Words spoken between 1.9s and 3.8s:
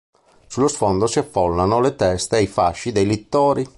teste e i fasci dei littori.